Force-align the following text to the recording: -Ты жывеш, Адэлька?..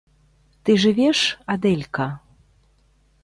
-Ты 0.63 0.71
жывеш, 0.83 1.19
Адэлька?.. 1.53 2.07